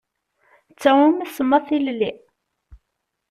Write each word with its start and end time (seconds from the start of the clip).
D 0.71 0.75
ta 0.81 0.89
i 0.91 0.93
wumi 0.99 1.25
tsemmaḍ 1.27 1.63
tilelli? 1.67 2.11